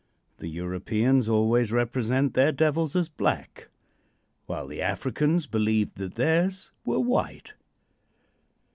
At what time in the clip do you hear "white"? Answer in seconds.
6.99-7.53